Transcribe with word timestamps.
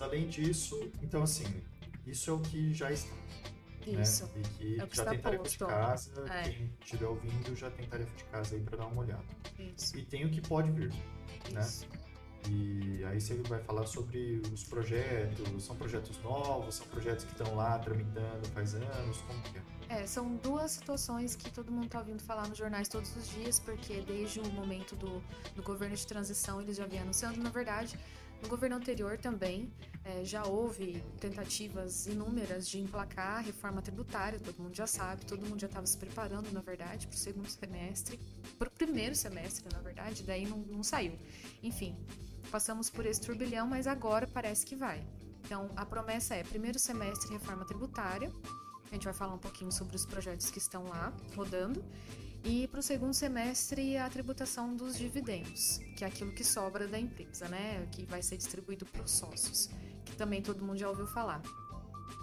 Mas 0.00 0.08
além 0.08 0.28
disso, 0.28 0.90
então 1.02 1.22
assim, 1.22 1.44
isso 2.06 2.30
é 2.30 2.32
o 2.32 2.40
que 2.40 2.72
já 2.72 2.90
está. 2.90 3.14
Isso. 3.86 4.24
Né? 4.24 4.30
E 4.36 4.48
que, 4.48 4.80
É 4.80 4.86
que 4.86 4.96
já 4.96 5.04
tem 5.04 5.18
tarefa 5.20 5.42
posto. 5.42 5.58
de 5.58 5.58
casa, 5.66 6.24
É. 6.30 6.42
quem 6.42 6.72
estiver 6.80 7.06
ouvindo 7.06 7.54
já 7.54 7.70
tem 7.70 7.86
tarefa 7.86 8.16
de 8.16 8.24
casa 8.24 8.54
aí 8.56 8.62
para 8.62 8.78
dar 8.78 8.86
uma 8.86 9.02
olhada. 9.02 9.24
Isso. 9.58 9.96
E 9.98 10.04
tem 10.04 10.24
o 10.24 10.30
que 10.30 10.40
pode 10.40 10.70
vir. 10.70 10.90
né? 11.52 11.60
isso. 11.60 11.86
E 12.48 13.04
aí 13.04 13.20
você 13.20 13.34
vai 13.42 13.62
falar 13.62 13.86
sobre 13.86 14.40
os 14.50 14.64
projetos, 14.64 15.62
são 15.62 15.76
projetos 15.76 16.18
novos, 16.22 16.76
são 16.76 16.86
projetos 16.86 17.26
que 17.26 17.32
estão 17.32 17.54
lá 17.54 17.78
tramitando 17.78 18.48
faz 18.54 18.74
anos, 18.74 19.18
como 19.18 19.42
que 19.42 19.58
é? 19.58 20.00
É, 20.02 20.06
são 20.06 20.36
duas 20.36 20.70
situações 20.70 21.34
que 21.36 21.50
todo 21.50 21.70
mundo 21.70 21.86
está 21.86 21.98
ouvindo 21.98 22.22
falar 22.22 22.48
nos 22.48 22.56
jornais 22.56 22.88
todos 22.88 23.14
os 23.16 23.28
dias, 23.28 23.58
porque 23.60 24.00
desde 24.02 24.40
o 24.40 24.48
momento 24.52 24.96
do, 24.96 25.20
do 25.54 25.62
governo 25.62 25.94
de 25.96 26.06
transição 26.06 26.62
eles 26.62 26.76
já 26.78 26.86
vinham 26.86 27.02
anunciando. 27.02 27.42
Na 27.42 27.50
verdade, 27.50 27.98
no 28.42 28.48
governo 28.48 28.76
anterior 28.76 29.18
também 29.18 29.72
é, 30.04 30.24
já 30.24 30.44
houve 30.44 31.02
tentativas 31.20 32.06
inúmeras 32.06 32.68
de 32.68 32.80
emplacar 32.80 33.38
a 33.38 33.40
reforma 33.40 33.82
tributária, 33.82 34.38
todo 34.40 34.62
mundo 34.62 34.74
já 34.74 34.86
sabe, 34.86 35.26
todo 35.26 35.46
mundo 35.46 35.60
já 35.60 35.66
estava 35.66 35.86
se 35.86 35.96
preparando, 35.96 36.50
na 36.52 36.60
verdade, 36.60 37.06
para 37.06 37.14
o 37.14 37.18
segundo 37.18 37.48
semestre, 37.48 38.18
para 38.58 38.68
o 38.68 38.70
primeiro 38.70 39.14
semestre, 39.14 39.64
na 39.72 39.80
verdade, 39.80 40.22
daí 40.22 40.46
não, 40.46 40.58
não 40.58 40.82
saiu. 40.82 41.18
Enfim, 41.62 41.96
passamos 42.50 42.88
por 42.88 43.04
esse 43.04 43.20
turbilhão, 43.20 43.66
mas 43.66 43.86
agora 43.86 44.26
parece 44.26 44.64
que 44.64 44.74
vai. 44.74 45.04
Então, 45.44 45.70
a 45.76 45.84
promessa 45.84 46.34
é 46.34 46.42
primeiro 46.42 46.78
semestre 46.78 47.32
reforma 47.32 47.64
tributária, 47.66 48.32
a 48.90 48.94
gente 48.94 49.04
vai 49.04 49.14
falar 49.14 49.34
um 49.34 49.38
pouquinho 49.38 49.70
sobre 49.70 49.94
os 49.94 50.04
projetos 50.04 50.50
que 50.50 50.58
estão 50.58 50.84
lá 50.84 51.12
rodando. 51.36 51.84
E 52.42 52.66
para 52.68 52.80
o 52.80 52.82
segundo 52.82 53.12
semestre, 53.12 53.98
a 53.98 54.08
tributação 54.08 54.74
dos 54.74 54.96
dividendos, 54.96 55.78
que 55.96 56.04
é 56.04 56.06
aquilo 56.06 56.32
que 56.32 56.42
sobra 56.42 56.88
da 56.88 56.98
empresa, 56.98 57.48
né? 57.48 57.86
Que 57.92 58.06
vai 58.06 58.22
ser 58.22 58.38
distribuído 58.38 58.86
para 58.86 59.02
os 59.02 59.10
sócios, 59.10 59.68
que 60.04 60.16
também 60.16 60.40
todo 60.40 60.64
mundo 60.64 60.78
já 60.78 60.88
ouviu 60.88 61.06
falar. 61.06 61.42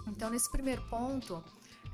Então, 0.08 0.28
nesse 0.28 0.50
primeiro 0.50 0.82
ponto 0.88 1.42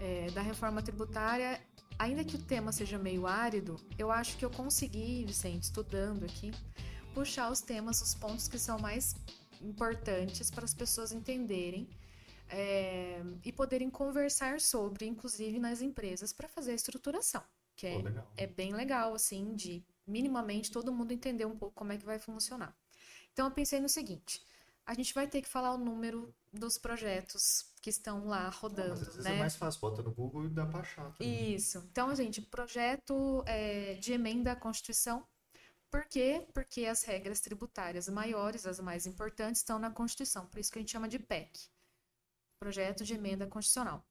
é, 0.01 0.31
da 0.31 0.41
reforma 0.41 0.83
tributária, 0.83 1.61
ainda 1.99 2.25
que 2.25 2.37
o 2.37 2.39
tema 2.39 2.73
seja 2.73 2.99
meio 2.99 3.27
árido, 3.27 3.77
eu 3.99 4.11
acho 4.11 4.37
que 4.39 4.45
eu 4.45 4.51
consegui, 4.51 5.25
Vicente, 5.27 5.65
estudando 5.65 6.25
aqui, 6.25 6.51
puxar 7.13 7.51
os 7.51 7.61
temas, 7.61 8.01
os 8.01 8.15
pontos 8.15 8.49
que 8.49 8.59
são 8.59 8.79
mais 8.79 9.15
importantes 9.61 10.51
para 10.51 10.65
as 10.65 10.75
pessoas 10.75 11.13
entenderem 11.13 11.89
é, 12.49 13.23
e 13.45 13.53
poderem 13.53 13.91
conversar 13.91 14.61
sobre, 14.61 15.07
inclusive 15.07 15.59
nas 15.59 15.81
empresas, 15.81 16.33
para 16.33 16.49
fazer 16.49 16.73
a 16.73 16.75
estruturação, 16.75 17.43
que 17.77 17.87
é, 17.87 17.93
Pô, 17.97 18.03
legal. 18.03 18.33
é 18.37 18.47
bem 18.47 18.73
legal, 18.73 19.15
assim, 19.15 19.55
de 19.55 19.85
minimamente 20.07 20.71
todo 20.71 20.93
mundo 20.93 21.13
entender 21.13 21.45
um 21.47 21.57
pouco 21.57 21.75
como 21.75 21.93
é 21.93 21.99
que 21.99 22.05
vai 22.05 22.19
funcionar. 22.19 22.77
Então, 23.33 23.47
eu 23.47 23.53
pensei 23.53 23.81
no 23.81 23.89
seguinte: 23.89 24.43
a 24.87 24.95
gente 24.95 25.13
vai 25.15 25.27
ter 25.27 25.43
que 25.43 25.49
falar 25.49 25.73
o 25.75 25.79
número 25.79 26.35
dos 26.53 26.79
projetos 26.79 27.67
que 27.83 27.91
estão 27.91 28.27
lá 28.27 28.43
Ah, 28.43 28.45
mas 28.47 28.57
rodando, 28.57 28.93
às 28.93 29.01
vezes 29.01 29.25
né? 29.25 29.37
é 29.37 29.39
mais 29.39 29.57
fácil, 29.57 29.81
bota 29.81 30.03
no 30.03 30.13
Google 30.13 30.45
e 30.47 30.49
dá 30.49 30.65
pra 30.67 30.81
achar. 30.81 31.13
também. 31.13 31.55
Isso. 31.55 31.79
Então, 31.91 32.15
gente, 32.15 32.41
projeto 32.41 33.43
é, 33.47 33.95
de 33.95 34.13
emenda 34.13 34.53
à 34.53 34.57
Constituição. 34.57 35.27
Por 35.91 36.05
quê? 36.07 36.47
Porque 36.53 36.87
as 36.87 37.03
regras 37.05 37.41
tributárias 37.41 38.09
maiores, 38.09 38.67
as 38.67 38.81
mais 38.81 39.07
importantes, 39.07 39.61
estão 39.61 39.79
na 39.79 39.91
Constituição. 39.91 40.47
Por 40.47 40.59
isso 40.59 40.73
que 40.73 40.79
a 40.79 40.83
gente 40.83 40.91
chama 40.91 41.09
de 41.09 41.19
PEC. 41.21 41.69
Projeto 42.59 43.05
de 43.05 43.15
emenda 43.15 43.47
constitucional. 43.47 44.05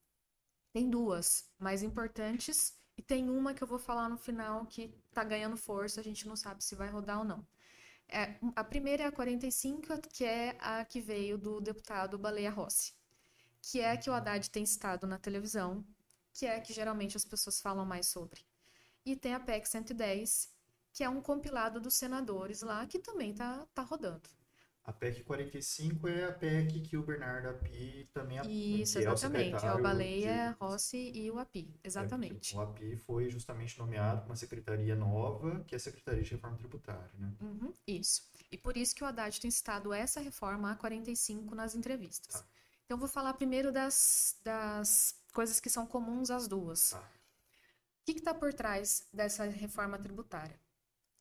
Tem 0.72 0.90
duas 0.90 1.50
mais 1.60 1.84
importantes 1.84 2.74
e 2.98 3.02
tem 3.02 3.30
uma 3.30 3.54
que 3.54 3.64
eu 3.64 3.68
vou 3.68 3.80
falar 3.80 4.10
no 4.10 4.18
final 4.18 4.66
que 4.66 4.94
tá 5.14 5.24
ganhando 5.24 5.58
força, 5.58 6.00
a 6.00 6.04
gente 6.04 6.28
não 6.28 6.36
sabe 6.36 6.64
se 6.64 6.76
vai 6.76 6.90
rodar 6.90 7.20
ou 7.20 7.26
não. 7.26 7.46
É, 8.08 8.36
a 8.56 8.64
primeira 8.64 9.04
é 9.04 9.08
a 9.08 9.12
45, 9.12 10.00
que 10.10 10.24
é 10.24 10.56
a 10.60 10.86
que 10.86 11.02
veio 11.02 11.38
do 11.38 11.60
deputado 11.60 12.18
Baleia 12.18 12.52
Rossi, 12.52 12.94
que 13.62 13.80
é 13.80 13.92
a 13.92 13.98
que 13.98 14.10
o 14.10 14.14
Haddad 14.14 14.50
tem 14.52 14.66
citado 14.66 15.08
na 15.08 15.18
televisão, 15.18 15.84
que 16.32 16.46
é 16.46 16.58
a 16.58 16.62
que 16.62 16.74
geralmente 16.74 17.18
as 17.18 17.26
pessoas 17.26 17.60
falam 17.60 17.86
mais 17.86 18.08
sobre. 18.08 18.46
E 19.06 19.16
tem 19.16 19.34
a 19.34 19.40
PEC 19.40 19.68
110, 19.68 20.54
que 20.94 21.04
é 21.04 21.10
um 21.10 21.22
compilado 21.22 21.80
dos 21.80 21.96
senadores 21.96 22.62
lá, 22.62 22.86
que 22.86 23.00
também 23.00 23.34
tá, 23.34 23.66
tá 23.74 23.82
rodando. 23.82 24.30
A 24.86 24.92
PEC 24.92 25.24
45 25.24 26.08
é 26.10 26.26
a 26.26 26.32
PEC 26.34 26.82
que 26.82 26.98
o 26.98 27.04
Bernardo 27.04 27.48
Api 27.48 28.10
também 28.14 28.38
apoia, 28.38 28.52
Isso, 28.54 29.00
é 29.00 29.10
o 29.10 29.14
exatamente. 29.14 29.46
É 29.54 29.56
o 29.56 29.60
secretário 29.60 29.84
Baleia, 29.84 30.50
de- 30.50 30.58
Rossi 30.60 31.12
e 31.16 31.32
o 31.32 31.40
API. 31.40 31.74
Exatamente. 31.82 32.54
É, 32.54 32.58
o 32.58 32.62
API 32.62 32.98
foi 32.98 33.30
justamente 33.30 33.80
nomeado 33.80 34.22
para 34.22 34.30
uma 34.32 34.36
secretaria 34.36 34.94
nova, 34.94 35.64
que 35.66 35.74
é 35.74 35.78
a 35.78 35.80
Secretaria 35.80 36.22
de 36.22 36.32
Reforma 36.32 36.58
Tributária, 36.58 37.10
né? 37.18 37.34
Uhum, 37.40 37.72
isso. 37.88 38.30
E 38.52 38.58
por 38.58 38.76
isso 38.76 38.94
que 38.94 39.04
o 39.04 39.08
Haddad 39.08 39.40
tem 39.40 39.50
citado 39.50 39.94
essa 39.94 40.20
reforma 40.20 40.76
A45 40.78 41.52
nas 41.54 41.76
entrevistas. 41.76 42.42
Tá. 42.42 42.46
Então, 42.86 42.98
vou 42.98 43.08
falar 43.08 43.34
primeiro 43.36 43.72
das, 43.72 44.38
das 44.44 45.16
coisas 45.34 45.62
que 45.62 45.70
são 45.70 45.86
comuns 45.88 46.30
às 46.30 46.46
duas. 46.46 46.90
Tá. 46.90 47.00
O 47.00 48.06
que 48.06 48.20
está 48.20 48.34
por 48.34 48.54
trás 48.54 49.08
dessa 49.14 49.46
reforma 49.46 49.98
tributária? 49.98 50.60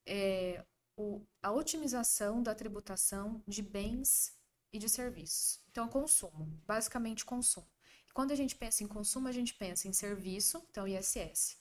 É 0.04 0.64
o- 0.96 1.24
a 1.42 1.52
otimização 1.52 2.42
da 2.42 2.54
tributação 2.54 3.42
de 3.46 3.62
bens 3.62 4.36
e 4.72 4.78
de 4.78 4.88
serviços. 4.88 5.60
Então, 5.70 5.88
consumo, 5.88 6.44
basicamente 6.66 7.24
consumo. 7.24 7.68
Quando 8.14 8.32
a 8.32 8.34
gente 8.36 8.56
pensa 8.56 8.84
em 8.84 8.88
consumo, 8.88 9.28
a 9.28 9.32
gente 9.32 9.54
pensa 9.54 9.88
em 9.88 9.92
serviço, 9.92 10.64
então 10.70 10.86
ISS. 10.86 11.56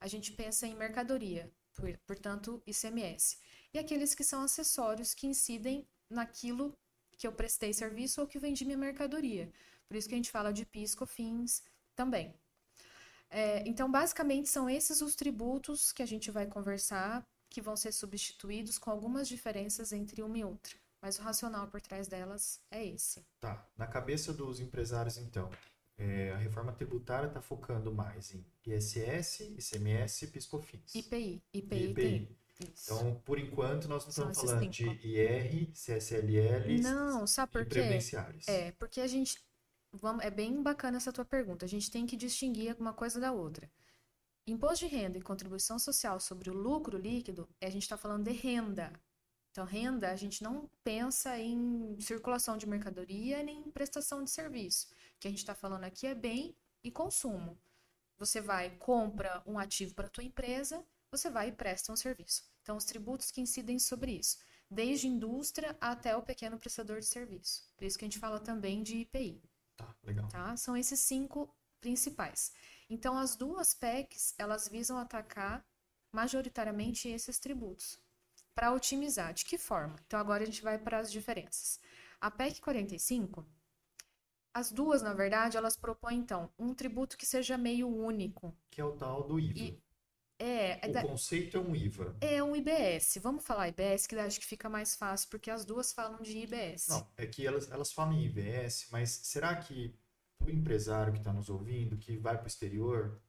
A 0.00 0.08
gente 0.08 0.32
pensa 0.32 0.66
em 0.66 0.74
mercadoria, 0.74 1.52
por- 1.74 1.96
portanto, 2.06 2.62
ICMS. 2.66 3.38
E 3.72 3.78
aqueles 3.78 4.14
que 4.14 4.24
são 4.24 4.42
acessórios 4.42 5.14
que 5.14 5.26
incidem 5.26 5.86
naquilo 6.10 6.76
que 7.16 7.26
eu 7.26 7.32
prestei 7.32 7.72
serviço 7.72 8.20
ou 8.20 8.26
que 8.26 8.38
vendi 8.38 8.64
minha 8.64 8.76
mercadoria. 8.76 9.52
Por 9.86 9.96
isso 9.96 10.08
que 10.08 10.14
a 10.14 10.16
gente 10.16 10.30
fala 10.30 10.52
de 10.52 10.64
PIS, 10.66 10.94
COFINS 10.94 11.62
também. 11.94 12.34
É, 13.30 13.66
então, 13.66 13.90
basicamente, 13.90 14.48
são 14.48 14.68
esses 14.68 15.00
os 15.00 15.14
tributos 15.14 15.92
que 15.92 16.02
a 16.02 16.06
gente 16.06 16.30
vai 16.30 16.46
conversar, 16.46 17.26
que 17.52 17.60
vão 17.60 17.76
ser 17.76 17.92
substituídos 17.92 18.78
com 18.78 18.90
algumas 18.90 19.28
diferenças 19.28 19.92
entre 19.92 20.22
uma 20.22 20.38
e 20.38 20.44
outra. 20.44 20.74
Mas 21.00 21.18
o 21.18 21.22
racional 21.22 21.66
por 21.66 21.80
trás 21.80 22.06
delas 22.08 22.60
é 22.70 22.84
esse. 22.84 23.24
Tá. 23.40 23.68
Na 23.76 23.86
cabeça 23.86 24.32
dos 24.32 24.60
empresários, 24.60 25.18
então, 25.18 25.50
é, 25.98 26.30
a 26.30 26.36
reforma 26.36 26.72
tributária 26.72 27.26
está 27.26 27.40
focando 27.40 27.92
mais 27.92 28.32
em 28.32 28.44
ISS, 28.66 29.40
ICMS 29.40 30.24
e 30.24 30.28
PiscoFins. 30.28 30.94
IPI, 30.94 31.42
IPI, 31.52 31.90
IPI. 31.90 32.42
Então, 32.60 33.20
por 33.24 33.38
enquanto, 33.38 33.88
nós 33.88 34.04
não 34.04 34.10
estamos 34.10 34.38
falando 34.38 34.68
de 34.68 34.84
cinco. 34.84 35.06
IR, 35.06 35.72
CSLL 35.72 36.80
Não, 36.80 37.26
sabe 37.26 37.50
por 37.50 37.64
quê? 37.64 37.70
previdenciários. 37.70 38.46
É, 38.46 38.72
porque 38.72 39.00
a 39.00 39.06
gente. 39.06 39.42
Vamos, 39.92 40.24
é 40.24 40.30
bem 40.30 40.62
bacana 40.62 40.96
essa 40.96 41.12
tua 41.12 41.24
pergunta. 41.24 41.66
A 41.66 41.68
gente 41.68 41.90
tem 41.90 42.06
que 42.06 42.16
distinguir 42.16 42.76
uma 42.78 42.92
coisa 42.92 43.20
da 43.20 43.32
outra. 43.32 43.68
Imposto 44.46 44.86
de 44.86 44.94
renda 44.94 45.18
e 45.18 45.22
contribuição 45.22 45.78
social 45.78 46.18
sobre 46.18 46.50
o 46.50 46.54
lucro 46.54 46.98
líquido, 46.98 47.48
a 47.60 47.70
gente 47.70 47.82
está 47.82 47.96
falando 47.96 48.24
de 48.24 48.32
renda. 48.32 48.92
Então, 49.50 49.64
renda, 49.64 50.10
a 50.10 50.16
gente 50.16 50.42
não 50.42 50.68
pensa 50.82 51.38
em 51.38 51.96
circulação 52.00 52.56
de 52.56 52.66
mercadoria 52.66 53.42
nem 53.42 53.60
em 53.60 53.70
prestação 53.70 54.24
de 54.24 54.30
serviço. 54.30 54.88
O 54.88 55.20
que 55.20 55.28
a 55.28 55.30
gente 55.30 55.38
está 55.40 55.54
falando 55.54 55.84
aqui 55.84 56.06
é 56.06 56.14
bem 56.14 56.56
e 56.82 56.90
consumo. 56.90 57.56
Você 58.18 58.40
vai, 58.40 58.70
compra 58.78 59.42
um 59.46 59.58
ativo 59.58 59.94
para 59.94 60.06
a 60.06 60.10
tua 60.10 60.24
empresa, 60.24 60.84
você 61.10 61.30
vai 61.30 61.48
e 61.48 61.52
presta 61.52 61.92
um 61.92 61.96
serviço. 61.96 62.42
Então, 62.62 62.76
os 62.76 62.84
tributos 62.84 63.30
que 63.30 63.40
incidem 63.40 63.78
sobre 63.78 64.12
isso, 64.12 64.38
desde 64.70 65.06
indústria 65.06 65.76
até 65.80 66.16
o 66.16 66.22
pequeno 66.22 66.58
prestador 66.58 66.98
de 66.98 67.06
serviço. 67.06 67.64
Por 67.76 67.84
isso 67.84 67.98
que 67.98 68.04
a 68.04 68.08
gente 68.08 68.18
fala 68.18 68.40
também 68.40 68.82
de 68.82 68.96
IPI 68.98 69.40
Tá, 69.76 69.94
legal. 70.02 70.28
tá? 70.28 70.56
São 70.56 70.76
esses 70.76 70.98
cinco 71.00 71.54
principais. 71.80 72.52
Então, 72.92 73.16
as 73.16 73.34
duas 73.36 73.72
PECs, 73.72 74.34
elas 74.38 74.68
visam 74.68 74.98
atacar 74.98 75.64
majoritariamente 76.14 77.08
esses 77.08 77.38
tributos 77.38 77.98
para 78.54 78.70
otimizar. 78.70 79.32
De 79.32 79.46
que 79.46 79.56
forma? 79.56 79.96
Então, 80.06 80.20
agora 80.20 80.42
a 80.42 80.46
gente 80.46 80.60
vai 80.62 80.78
para 80.78 80.98
as 80.98 81.10
diferenças. 81.10 81.80
A 82.20 82.30
PEC 82.30 82.60
45, 82.60 83.46
as 84.54 84.70
duas, 84.70 85.00
na 85.00 85.14
verdade, 85.14 85.56
elas 85.56 85.74
propõem, 85.74 86.18
então, 86.18 86.52
um 86.58 86.74
tributo 86.74 87.16
que 87.16 87.24
seja 87.24 87.56
meio 87.56 87.88
único. 87.88 88.54
Que 88.70 88.82
é 88.82 88.84
o 88.84 88.92
tal 88.92 89.26
do 89.26 89.40
IVA. 89.40 89.58
E- 89.58 89.82
É, 90.38 90.86
é, 90.86 90.90
O 90.90 90.92
da- 90.92 91.02
conceito 91.06 91.56
é 91.56 91.60
um 91.60 91.74
IVA. 91.76 92.16
é 92.20 92.42
um 92.42 92.56
IBS. 92.56 93.20
Vamos 93.20 93.44
falar 93.44 93.68
IBS, 93.68 94.08
que 94.08 94.16
acho 94.16 94.40
que 94.40 94.46
fica 94.46 94.68
mais 94.68 94.96
fácil, 94.96 95.28
porque 95.30 95.48
as 95.50 95.64
duas 95.64 95.92
falam 95.92 96.20
de 96.20 96.36
IBS. 96.36 96.88
Não, 96.88 97.08
é 97.16 97.26
que 97.26 97.46
elas, 97.46 97.70
elas 97.70 97.92
falam 97.92 98.12
em 98.14 98.24
IBS, 98.26 98.88
mas 98.90 99.08
será 99.10 99.54
que 99.54 99.94
o 100.46 100.50
empresário 100.50 101.12
que 101.12 101.18
está 101.18 101.32
nos 101.32 101.48
ouvindo, 101.50 101.96
que 101.98 102.16
vai 102.18 102.36
para 102.36 102.44
o 102.44 102.48
exterior 102.48 103.20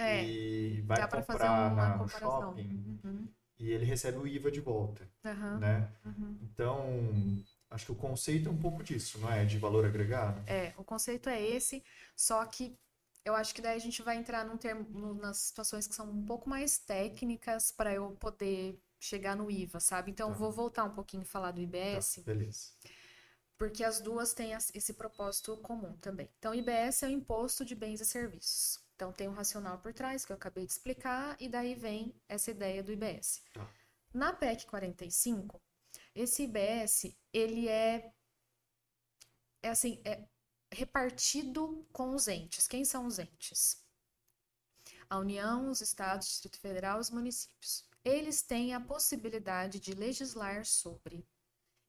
É, 0.00 0.24
e 0.26 0.82
vai 0.86 1.08
comprar 1.08 1.70
uma 1.70 1.88
na- 1.88 1.96
no 1.98 2.08
shopping 2.08 3.00
Uhum, 3.04 3.28
e 3.58 3.70
ele 3.72 3.84
recebe 3.84 4.18
o 4.18 4.26
IVA 4.26 4.50
de 4.50 4.60
volta, 4.60 5.08
aham, 5.24 5.62
né? 5.62 5.92
uhum. 6.04 6.38
Então, 6.40 7.44
acho 7.70 7.86
que 7.86 7.92
o 7.92 7.96
conceito 7.96 8.48
é 8.48 8.52
um 8.52 8.58
pouco 8.58 8.82
disso, 8.84 9.18
não 9.20 9.32
é? 9.32 9.44
De 9.44 9.58
valor 9.58 9.84
agregado. 9.86 10.40
É, 10.46 10.72
o 10.78 10.84
conceito 10.84 11.28
é 11.28 11.40
esse, 11.42 11.82
só 12.16 12.44
que 12.46 12.76
eu 13.24 13.34
acho 13.34 13.54
que 13.54 13.60
daí 13.60 13.76
a 13.76 13.78
gente 13.78 14.02
vai 14.02 14.16
entrar 14.16 14.44
num 14.46 14.56
termo, 14.56 15.14
nas 15.14 15.38
situações 15.38 15.86
que 15.86 15.94
são 15.94 16.08
um 16.10 16.24
pouco 16.24 16.48
mais 16.48 16.78
técnicas 16.78 17.70
para 17.70 17.92
eu 17.94 18.12
poder 18.16 18.80
chegar 18.98 19.36
no 19.36 19.50
IVA, 19.50 19.80
sabe? 19.80 20.10
Então, 20.10 20.32
Tá. 20.32 20.34
vou 20.34 20.50
voltar 20.50 20.84
um 20.84 20.94
pouquinho 20.94 21.22
e 21.22 21.26
falar 21.26 21.50
do 21.52 21.60
Tá, 21.90 22.06
IBS. 22.06 22.24
beleza. 22.24 22.72
Porque 23.58 23.82
as 23.82 24.00
duas 24.00 24.32
têm 24.32 24.52
esse 24.52 24.94
propósito 24.94 25.56
comum 25.58 25.92
também. 25.96 26.30
Então, 26.38 26.54
IBS 26.54 27.02
é 27.02 27.08
o 27.08 27.10
imposto 27.10 27.64
de 27.64 27.74
bens 27.74 28.00
e 28.00 28.06
serviços. 28.06 28.80
Então, 28.94 29.12
tem 29.12 29.28
um 29.28 29.32
racional 29.32 29.78
por 29.78 29.92
trás, 29.92 30.24
que 30.24 30.32
eu 30.32 30.36
acabei 30.36 30.64
de 30.64 30.72
explicar, 30.72 31.36
e 31.40 31.48
daí 31.48 31.74
vem 31.74 32.14
essa 32.28 32.52
ideia 32.52 32.82
do 32.82 32.92
IBS. 32.92 33.42
Tá. 33.52 33.68
Na 34.14 34.32
PEC 34.32 34.64
45, 34.66 35.60
esse 36.14 36.44
IBS, 36.44 37.14
ele 37.32 37.68
é, 37.68 38.12
é 39.62 39.68
assim, 39.68 40.00
é 40.04 40.24
repartido 40.72 41.86
com 41.92 42.14
os 42.14 42.28
entes. 42.28 42.68
Quem 42.68 42.84
são 42.84 43.06
os 43.06 43.18
entes? 43.18 43.84
A 45.10 45.18
União, 45.18 45.70
os 45.70 45.80
estados, 45.80 46.28
o 46.28 46.30
Distrito 46.30 46.60
Federal, 46.60 47.00
os 47.00 47.10
municípios. 47.10 47.84
Eles 48.04 48.42
têm 48.42 48.74
a 48.74 48.80
possibilidade 48.80 49.80
de 49.80 49.94
legislar 49.94 50.64
sobre 50.64 51.26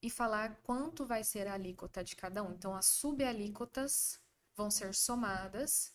e 0.02 0.10
falar 0.10 0.60
quanto 0.64 1.06
vai 1.06 1.24
ser 1.24 1.48
a 1.48 1.54
alíquota 1.54 2.04
de 2.04 2.16
cada 2.16 2.44
um. 2.44 2.54
Então, 2.54 2.74
as 2.76 2.86
subalíquotas 2.86 4.20
vão 4.56 4.72
ser 4.72 4.94
somadas 4.94 5.94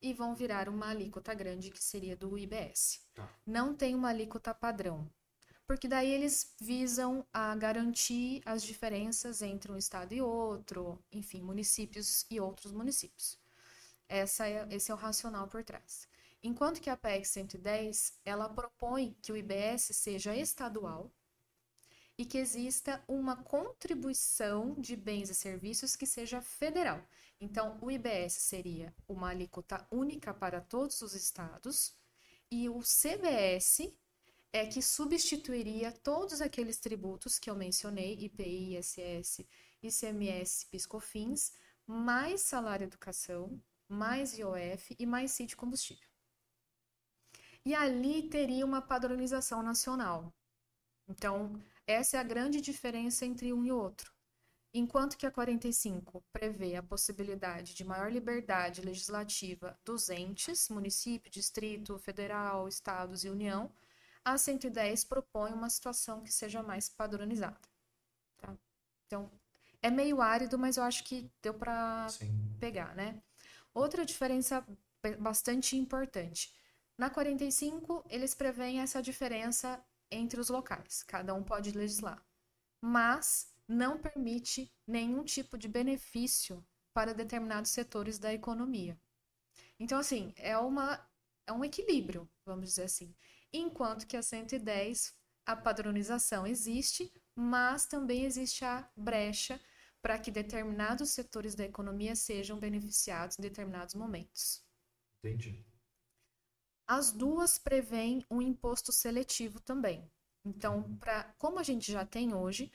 e 0.00 0.12
vão 0.12 0.34
virar 0.34 0.68
uma 0.68 0.88
alíquota 0.88 1.34
grande, 1.34 1.70
que 1.70 1.82
seria 1.82 2.16
do 2.16 2.38
IBS. 2.38 3.00
Tá. 3.14 3.28
Não 3.46 3.74
tem 3.74 3.94
uma 3.94 4.08
alíquota 4.08 4.54
padrão, 4.54 5.10
porque 5.66 5.88
daí 5.88 6.10
eles 6.10 6.54
visam 6.60 7.26
a 7.32 7.54
garantir 7.56 8.42
as 8.44 8.62
diferenças 8.62 9.42
entre 9.42 9.70
um 9.70 9.76
estado 9.76 10.14
e 10.14 10.22
outro, 10.22 10.98
enfim, 11.12 11.42
municípios 11.42 12.24
e 12.30 12.40
outros 12.40 12.72
municípios. 12.72 13.38
Essa 14.08 14.48
é, 14.48 14.66
esse 14.70 14.90
é 14.90 14.94
o 14.94 14.96
racional 14.96 15.46
por 15.48 15.62
trás. 15.62 16.08
Enquanto 16.42 16.80
que 16.80 16.88
a 16.88 16.96
PEC 16.96 17.26
110, 17.26 18.20
ela 18.24 18.48
propõe 18.48 19.16
que 19.20 19.32
o 19.32 19.36
IBS 19.36 19.90
seja 19.92 20.34
estadual, 20.36 21.12
e 22.18 22.26
que 22.26 22.36
exista 22.36 23.02
uma 23.06 23.36
contribuição 23.36 24.74
de 24.74 24.96
bens 24.96 25.30
e 25.30 25.34
serviços 25.34 25.94
que 25.94 26.04
seja 26.04 26.42
federal. 26.42 27.00
Então, 27.40 27.78
o 27.80 27.88
IBS 27.88 28.32
seria 28.32 28.92
uma 29.06 29.28
alíquota 29.28 29.86
única 29.88 30.34
para 30.34 30.60
todos 30.60 31.00
os 31.00 31.14
estados 31.14 31.96
e 32.50 32.68
o 32.68 32.80
CBS 32.80 33.92
é 34.52 34.66
que 34.66 34.82
substituiria 34.82 35.92
todos 35.92 36.40
aqueles 36.40 36.78
tributos 36.78 37.38
que 37.38 37.48
eu 37.48 37.54
mencionei, 37.54 38.14
IPI, 38.14 38.76
ISS, 38.76 39.46
ICMS, 39.82 40.66
PiscoFins, 40.66 41.52
mais 41.86 42.40
salário 42.40 42.84
educação, 42.84 43.62
mais 43.88 44.36
IOF 44.36 44.96
e 44.98 45.06
mais 45.06 45.30
CIT 45.30 45.56
combustível. 45.56 46.08
E 47.64 47.74
ali 47.74 48.28
teria 48.28 48.64
uma 48.64 48.82
padronização 48.82 49.62
nacional. 49.62 50.34
Então, 51.06 51.62
essa 51.88 52.18
é 52.18 52.20
a 52.20 52.22
grande 52.22 52.60
diferença 52.60 53.24
entre 53.24 53.50
um 53.50 53.64
e 53.64 53.72
outro. 53.72 54.12
Enquanto 54.74 55.16
que 55.16 55.26
a 55.26 55.30
45 55.30 56.22
prevê 56.30 56.76
a 56.76 56.82
possibilidade 56.82 57.74
de 57.74 57.82
maior 57.82 58.12
liberdade 58.12 58.82
legislativa 58.82 59.76
dos 59.82 60.10
entes, 60.10 60.68
município, 60.68 61.30
distrito, 61.30 61.98
federal, 61.98 62.68
estados 62.68 63.24
e 63.24 63.30
União, 63.30 63.72
a 64.22 64.36
110 64.36 65.04
propõe 65.04 65.52
uma 65.52 65.70
situação 65.70 66.22
que 66.22 66.30
seja 66.30 66.62
mais 66.62 66.90
padronizada. 66.90 67.58
Tá? 68.36 68.54
Então, 69.06 69.30
é 69.80 69.90
meio 69.90 70.20
árido, 70.20 70.58
mas 70.58 70.76
eu 70.76 70.82
acho 70.82 71.02
que 71.04 71.30
deu 71.40 71.54
para 71.54 72.06
pegar, 72.60 72.94
né? 72.94 73.22
Outra 73.72 74.04
diferença 74.04 74.62
bastante 75.18 75.74
importante. 75.74 76.52
Na 76.98 77.08
45, 77.08 78.04
eles 78.10 78.34
preveem 78.34 78.80
essa 78.80 79.00
diferença 79.00 79.82
entre 80.10 80.40
os 80.40 80.48
locais. 80.48 81.02
Cada 81.02 81.34
um 81.34 81.42
pode 81.42 81.70
legislar. 81.72 82.24
Mas 82.80 83.52
não 83.66 83.98
permite 83.98 84.72
nenhum 84.86 85.24
tipo 85.24 85.58
de 85.58 85.68
benefício 85.68 86.64
para 86.94 87.14
determinados 87.14 87.70
setores 87.70 88.18
da 88.18 88.32
economia. 88.32 88.98
Então, 89.78 89.98
assim, 89.98 90.32
é, 90.36 90.56
uma, 90.58 91.06
é 91.46 91.52
um 91.52 91.64
equilíbrio, 91.64 92.28
vamos 92.44 92.70
dizer 92.70 92.84
assim. 92.84 93.14
Enquanto 93.52 94.06
que 94.06 94.16
a 94.16 94.22
110, 94.22 95.14
a 95.46 95.54
padronização 95.54 96.46
existe, 96.46 97.12
mas 97.34 97.86
também 97.86 98.24
existe 98.24 98.64
a 98.64 98.90
brecha 98.96 99.60
para 100.02 100.18
que 100.18 100.30
determinados 100.30 101.10
setores 101.10 101.54
da 101.54 101.64
economia 101.64 102.16
sejam 102.16 102.58
beneficiados 102.58 103.38
em 103.38 103.42
determinados 103.42 103.94
momentos. 103.94 104.64
Entendi. 105.22 105.67
As 106.88 107.12
duas 107.12 107.58
prevêem 107.58 108.24
um 108.30 108.42
imposto 108.42 108.90
seletivo 108.92 109.60
também. 109.60 110.10
Então, 110.44 110.96
pra, 110.98 111.24
como 111.38 111.60
a 111.60 111.62
gente 111.62 111.92
já 111.92 112.04
tem 112.06 112.34
hoje, 112.34 112.72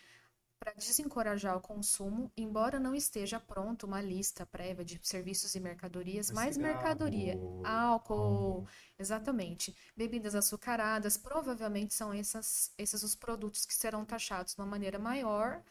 para 0.60 0.74
desencorajar 0.74 1.58
o 1.58 1.62
consumo, 1.62 2.32
embora 2.38 2.80
não 2.80 2.96
esteja 2.96 3.40
pronto 3.40 3.86
uma 3.86 4.02
lista 4.02 4.46
prévia 4.46 4.86
de 4.86 5.00
serviços 5.04 5.56
e 5.56 5.60
mercadorias, 5.60 6.30
Mas 6.30 6.36
mais 6.36 6.56
cigarro, 6.56 6.74
mercadoria, 6.76 7.38
álcool, 7.66 8.66
exatamente, 8.98 9.76
bebidas 9.98 10.36
açucaradas, 10.36 11.18
provavelmente 11.18 11.94
são 11.94 12.14
essas, 12.14 12.72
esses 12.78 13.04
os 13.04 13.16
produtos 13.16 13.66
que 13.66 13.74
serão 13.74 14.06
taxados 14.06 14.54
de 14.56 14.62
uma 14.62 14.68
maneira 14.68 14.98
maior, 14.98 15.62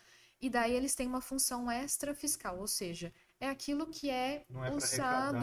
e 0.40 0.50
daí 0.50 0.72
eles 0.74 0.94
têm 0.94 1.06
uma 1.06 1.22
função 1.22 1.70
extra 1.70 2.14
fiscal, 2.14 2.58
ou 2.58 2.66
seja, 2.66 3.14
é 3.42 3.48
aquilo 3.48 3.88
que 3.88 4.08
é, 4.08 4.44
Não 4.48 4.64
é 4.64 4.72
usado. 4.72 5.36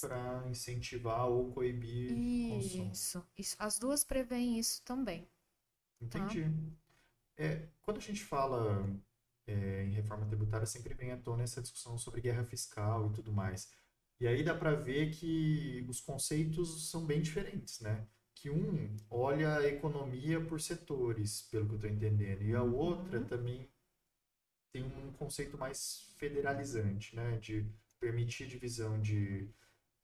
para 0.00 0.48
incentivar 0.48 1.26
ou 1.26 1.50
coibir 1.50 2.16
isso, 2.16 2.78
consumo. 2.78 3.26
Isso. 3.36 3.56
As 3.58 3.76
duas 3.76 4.04
prevêem 4.04 4.56
isso 4.56 4.80
também. 4.82 5.28
Entendi. 6.00 6.44
Tá? 6.44 6.50
É, 7.36 7.68
quando 7.82 7.96
a 7.96 8.00
gente 8.00 8.22
fala 8.22 8.88
é, 9.48 9.82
em 9.82 9.90
reforma 9.90 10.26
tributária, 10.26 10.64
sempre 10.64 10.94
vem 10.94 11.10
à 11.10 11.16
tona 11.16 11.42
essa 11.42 11.60
discussão 11.60 11.98
sobre 11.98 12.20
guerra 12.20 12.44
fiscal 12.44 13.08
e 13.08 13.12
tudo 13.12 13.32
mais. 13.32 13.68
E 14.20 14.28
aí 14.28 14.44
dá 14.44 14.54
para 14.54 14.72
ver 14.76 15.10
que 15.10 15.84
os 15.88 16.00
conceitos 16.00 16.88
são 16.88 17.04
bem 17.04 17.20
diferentes, 17.20 17.80
né? 17.80 18.06
Que 18.32 18.48
um 18.48 18.96
olha 19.10 19.56
a 19.56 19.66
economia 19.66 20.40
por 20.40 20.60
setores, 20.60 21.42
pelo 21.50 21.66
que 21.66 21.72
eu 21.72 21.76
estou 21.76 21.90
entendendo, 21.90 22.42
e 22.42 22.54
a 22.54 22.62
outra 22.62 23.18
uhum. 23.18 23.26
também 23.26 23.68
tem 24.74 24.82
um 24.82 25.12
conceito 25.12 25.56
mais 25.56 26.12
federalizante, 26.16 27.14
né? 27.14 27.38
De 27.38 27.64
permitir 28.00 28.48
divisão 28.48 29.00
de 29.00 29.48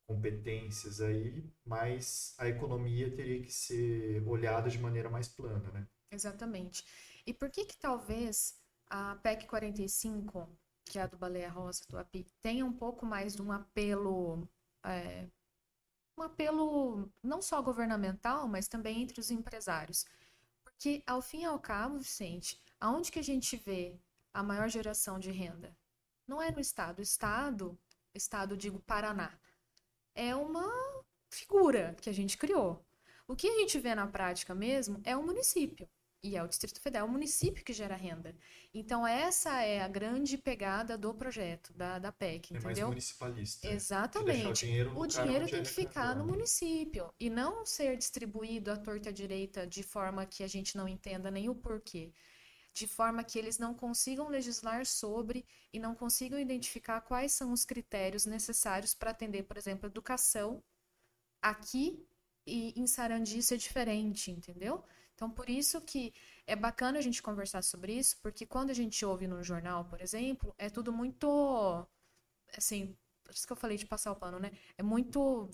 competências 0.07 1.01
aí, 1.01 1.43
mas 1.65 2.33
a 2.37 2.47
economia 2.47 3.13
teria 3.13 3.41
que 3.43 3.51
ser 3.51 4.25
olhada 4.25 4.69
de 4.69 4.79
maneira 4.79 5.09
mais 5.09 5.27
plana, 5.27 5.69
né? 5.71 5.85
Exatamente. 6.09 6.85
E 7.27 7.33
por 7.33 7.49
que 7.49 7.65
que 7.65 7.77
talvez 7.77 8.57
a 8.89 9.15
PEC 9.17 9.45
45, 9.45 10.49
que 10.85 10.97
é 10.97 11.01
a 11.01 11.07
do 11.07 11.17
Baleia 11.17 11.49
Rosa, 11.49 11.83
do 11.89 11.97
API, 11.97 12.25
tenha 12.41 12.65
um 12.65 12.73
pouco 12.73 13.05
mais 13.05 13.35
de 13.35 13.41
um 13.41 13.51
apelo, 13.51 14.47
é, 14.85 15.27
um 16.17 16.23
apelo 16.23 17.11
não 17.21 17.41
só 17.41 17.61
governamental, 17.61 18.47
mas 18.47 18.69
também 18.69 19.01
entre 19.01 19.19
os 19.19 19.31
empresários? 19.31 20.05
Porque, 20.63 21.03
ao 21.05 21.21
fim 21.21 21.41
e 21.41 21.45
ao 21.45 21.59
cabo, 21.59 21.97
Vicente, 21.97 22.59
aonde 22.79 23.11
que 23.11 23.19
a 23.19 23.23
gente 23.23 23.55
vê 23.57 23.99
a 24.33 24.43
maior 24.43 24.69
geração 24.69 25.19
de 25.19 25.31
renda? 25.31 25.75
Não 26.27 26.41
é 26.41 26.51
no 26.51 26.59
Estado. 26.59 26.99
O 26.99 27.01
Estado, 27.01 27.77
Estado, 28.13 28.57
digo 28.57 28.79
Paraná, 28.79 29.37
é 30.15 30.35
uma 30.35 30.71
figura 31.29 31.95
que 32.01 32.09
a 32.09 32.13
gente 32.13 32.37
criou. 32.37 32.85
O 33.27 33.35
que 33.35 33.47
a 33.47 33.59
gente 33.59 33.79
vê 33.79 33.95
na 33.95 34.07
prática 34.07 34.53
mesmo 34.53 35.01
é 35.03 35.15
o 35.15 35.23
município. 35.23 35.87
E 36.23 36.37
é 36.37 36.43
o 36.43 36.47
Distrito 36.47 36.79
Federal, 36.79 37.07
é 37.07 37.09
o 37.09 37.11
município 37.11 37.65
que 37.65 37.73
gera 37.73 37.95
renda. 37.95 38.35
Então, 38.71 39.07
essa 39.07 39.63
é 39.63 39.81
a 39.81 39.87
grande 39.87 40.37
pegada 40.37 40.95
do 40.95 41.11
projeto, 41.15 41.73
da, 41.73 41.97
da 41.97 42.11
PEC, 42.11 42.53
é 42.53 42.57
entendeu? 42.57 42.61
mais 42.61 42.79
municipalista. 42.79 43.67
Exatamente. 43.67 44.47
O 44.47 44.53
dinheiro, 44.53 44.99
o 44.99 45.07
dinheiro 45.07 45.47
tem 45.49 45.63
que 45.63 45.69
ficar 45.69 46.15
no 46.15 46.23
município 46.23 47.11
e 47.19 47.27
não 47.27 47.65
ser 47.65 47.97
distribuído 47.97 48.71
à 48.71 48.77
torta 48.77 49.09
à 49.09 49.11
direita 49.11 49.65
de 49.65 49.81
forma 49.81 50.23
que 50.25 50.43
a 50.43 50.47
gente 50.47 50.77
não 50.77 50.87
entenda 50.87 51.31
nem 51.31 51.49
o 51.49 51.55
porquê 51.55 52.13
de 52.73 52.87
forma 52.87 53.23
que 53.23 53.37
eles 53.37 53.57
não 53.57 53.73
consigam 53.73 54.29
legislar 54.29 54.85
sobre 54.85 55.45
e 55.73 55.79
não 55.79 55.93
consigam 55.95 56.39
identificar 56.39 57.01
quais 57.01 57.31
são 57.33 57.51
os 57.51 57.65
critérios 57.65 58.25
necessários 58.25 58.93
para 58.93 59.11
atender, 59.11 59.43
por 59.43 59.57
exemplo, 59.57 59.87
educação 59.87 60.63
aqui 61.41 62.05
e 62.45 62.73
em 62.79 62.87
Sarandi 62.87 63.37
isso 63.39 63.53
é 63.53 63.57
diferente, 63.57 64.31
entendeu? 64.31 64.83
Então, 65.15 65.29
por 65.29 65.49
isso 65.49 65.79
que 65.81 66.13
é 66.47 66.55
bacana 66.55 66.97
a 66.97 67.01
gente 67.01 67.21
conversar 67.21 67.63
sobre 67.63 67.93
isso, 67.93 68.17
porque 68.21 68.45
quando 68.45 68.71
a 68.71 68.73
gente 68.73 69.05
ouve 69.05 69.27
no 69.27 69.43
jornal, 69.43 69.85
por 69.85 70.01
exemplo, 70.01 70.53
é 70.57 70.69
tudo 70.69 70.91
muito, 70.91 71.85
assim, 72.57 72.97
por 73.23 73.33
isso 73.33 73.45
que 73.45 73.53
eu 73.53 73.57
falei 73.57 73.77
de 73.77 73.85
passar 73.85 74.11
o 74.11 74.15
pano, 74.15 74.39
né? 74.39 74.51
É 74.77 74.83
muito 74.83 75.49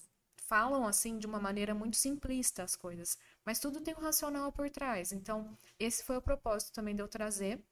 falam 0.47 0.87
assim 0.87 1.19
de 1.19 1.27
uma 1.27 1.39
maneira 1.39 1.75
muito 1.75 1.97
simplista 1.97 2.63
as 2.63 2.75
coisas, 2.75 3.17
mas 3.47 3.59
tudo 3.59 3.79
tem 3.79 3.95
um 3.95 4.01
racional 4.01 4.51
por 4.51 4.69
trás. 4.69 5.13
Então, 5.13 5.57
esse 5.79 6.03
foi 6.03 6.17
o 6.17 6.21
propósito 6.21 6.73
também 6.73 6.93
de 6.93 7.01
eu 7.01 7.07
trazer 7.07 7.63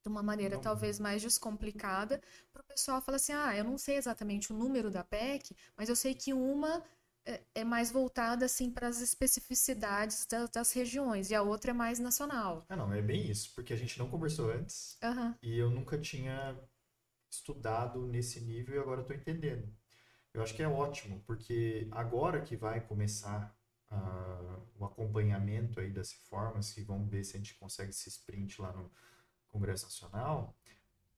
de 0.00 0.08
uma 0.08 0.22
maneira 0.22 0.54
não. 0.54 0.62
talvez 0.62 1.00
mais 1.00 1.20
descomplicada 1.20 2.22
para 2.52 2.62
o 2.62 2.64
pessoal 2.64 3.02
falar 3.02 3.16
assim: 3.16 3.32
ah, 3.32 3.56
eu 3.56 3.64
não 3.64 3.76
sei 3.76 3.96
exatamente 3.96 4.52
o 4.52 4.56
número 4.56 4.92
da 4.92 5.02
PEC, 5.02 5.56
mas 5.76 5.88
eu 5.88 5.96
sei 5.96 6.14
que 6.14 6.32
uma 6.32 6.84
é, 7.26 7.42
é 7.52 7.64
mais 7.64 7.90
voltada 7.90 8.44
assim 8.44 8.70
para 8.70 8.86
as 8.86 9.00
especificidades 9.00 10.24
das, 10.24 10.48
das, 10.50 10.72
regiões 10.72 11.30
e 11.30 11.34
a 11.34 11.42
outra 11.42 11.72
é 11.72 11.74
mais 11.74 11.98
nacional. 11.98 12.64
Ah, 12.68 12.76
não, 12.76 12.92
é 12.92 13.02
bem 13.02 13.28
isso, 13.28 13.52
porque 13.56 13.72
a 13.72 13.76
gente 13.76 13.98
não 13.98 14.08
conversou 14.08 14.52
antes 14.52 14.96
uhum. 15.02 15.34
e 15.42 15.58
eu 15.58 15.68
nunca 15.68 15.98
tinha 15.98 16.56
estudado 17.28 18.06
nesse 18.06 18.40
nível 18.40 18.76
e 18.76 18.78
agora 18.78 19.00
estou 19.00 19.16
entendendo. 19.16 19.68
Eu 20.32 20.44
acho 20.44 20.54
que 20.54 20.62
é 20.62 20.68
ótimo, 20.68 21.20
porque 21.26 21.88
agora 21.90 22.40
que 22.40 22.56
vai 22.56 22.80
começar 22.80 23.52
uh, 23.92 24.62
o 24.78 24.84
acompanhamento 24.84 25.78
aí 25.80 25.90
das 25.90 26.12
reformas, 26.12 26.72
que 26.72 26.82
vamos 26.82 27.08
ver 27.10 27.24
se 27.24 27.36
a 27.36 27.38
gente 27.38 27.54
consegue 27.54 27.90
esse 27.90 28.08
sprint 28.08 28.60
lá 28.60 28.72
no 28.72 28.90
Congresso 29.48 29.84
Nacional, 29.84 30.56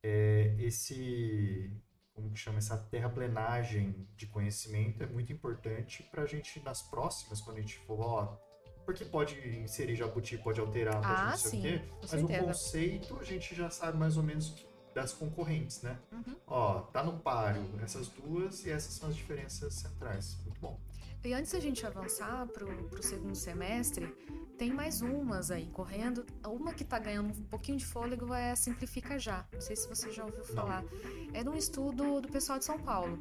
é, 0.02 0.54
esse 0.58 1.72
como 2.12 2.30
que 2.30 2.38
chama 2.38 2.58
essa 2.58 2.76
terraplenagem 2.76 4.06
de 4.16 4.26
conhecimento 4.26 5.02
é 5.02 5.06
muito 5.06 5.32
importante 5.32 6.02
para 6.04 6.22
a 6.22 6.26
gente 6.26 6.60
nas 6.60 6.80
próximas 6.82 7.40
quando 7.40 7.56
a 7.56 7.60
gente 7.60 7.76
for 7.78 8.00
ó 8.00 8.38
porque 8.84 9.04
pode 9.04 9.36
inserir 9.58 9.96
jabuti 9.96 10.38
pode 10.38 10.60
alterar 10.60 11.00
pode 11.00 11.06
ah, 11.06 11.30
não 11.30 11.36
sei 11.36 11.50
sim, 11.50 11.58
o 11.58 11.62
quê 11.62 11.90
mas 12.00 12.10
certeza. 12.10 12.42
o 12.42 12.46
conceito 12.46 13.18
a 13.18 13.24
gente 13.24 13.54
já 13.54 13.68
sabe 13.68 13.98
mais 13.98 14.16
ou 14.16 14.22
menos 14.22 14.54
das 14.94 15.12
concorrentes 15.12 15.82
né 15.82 15.98
uhum. 16.12 16.36
ó 16.46 16.80
tá 16.82 17.02
no 17.02 17.18
páreo 17.18 17.64
essas 17.82 18.08
duas 18.08 18.64
e 18.64 18.70
essas 18.70 18.94
são 18.94 19.08
as 19.08 19.16
diferenças 19.16 19.74
centrais 19.74 20.36
muito 20.44 20.60
bom 20.60 20.78
e 21.24 21.32
antes 21.32 21.52
da 21.52 21.60
gente 21.60 21.86
avançar 21.86 22.46
para 22.48 22.64
o 22.66 23.02
segundo 23.02 23.34
semestre 23.34 24.14
tem 24.56 24.72
mais 24.72 25.02
umas 25.02 25.50
aí 25.50 25.66
correndo. 25.66 26.24
Uma 26.46 26.72
que 26.72 26.82
está 26.82 26.98
ganhando 26.98 27.30
um 27.30 27.44
pouquinho 27.44 27.76
de 27.78 27.84
fôlego 27.84 28.32
é 28.32 28.52
a 28.52 28.56
Simplifica 28.56 29.18
Já. 29.18 29.46
Não 29.52 29.60
sei 29.60 29.74
se 29.74 29.88
você 29.88 30.12
já 30.12 30.24
ouviu 30.24 30.44
falar. 30.44 30.82
Não. 30.82 31.34
É 31.34 31.42
de 31.42 31.48
um 31.48 31.56
estudo 31.56 32.20
do 32.20 32.28
pessoal 32.28 32.58
de 32.58 32.64
São 32.64 32.78
Paulo. 32.78 33.18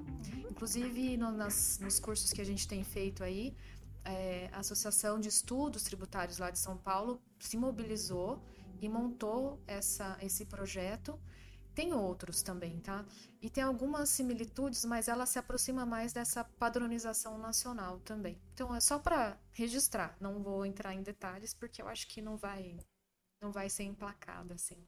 Inclusive, 0.49 1.17
no, 1.17 1.31
nas, 1.31 1.79
nos 1.79 1.99
cursos 1.99 2.31
que 2.31 2.41
a 2.41 2.45
gente 2.45 2.67
tem 2.67 2.83
feito 2.83 3.23
aí, 3.23 3.55
é, 4.05 4.49
a 4.51 4.59
Associação 4.59 5.19
de 5.19 5.29
Estudos 5.29 5.83
Tributários 5.83 6.37
lá 6.37 6.51
de 6.51 6.59
São 6.59 6.77
Paulo 6.77 7.19
se 7.39 7.57
mobilizou 7.57 8.43
e 8.79 8.87
montou 8.87 9.59
essa, 9.65 10.17
esse 10.21 10.45
projeto 10.45 11.19
tem 11.73 11.93
outros 11.93 12.41
também, 12.41 12.79
tá? 12.79 13.05
E 13.41 13.49
tem 13.49 13.63
algumas 13.63 14.09
similitudes, 14.09 14.85
mas 14.85 15.07
ela 15.07 15.25
se 15.25 15.39
aproxima 15.39 15.85
mais 15.85 16.13
dessa 16.13 16.43
padronização 16.43 17.37
nacional 17.37 17.99
também. 17.99 18.39
Então 18.53 18.75
é 18.75 18.79
só 18.79 18.99
para 18.99 19.37
registrar, 19.51 20.15
não 20.19 20.41
vou 20.41 20.65
entrar 20.65 20.93
em 20.93 21.03
detalhes 21.03 21.53
porque 21.53 21.81
eu 21.81 21.87
acho 21.87 22.07
que 22.07 22.21
não 22.21 22.37
vai 22.37 22.77
não 23.41 23.51
vai 23.51 23.69
ser 23.69 23.83
emplacada 23.83 24.53
assim. 24.55 24.87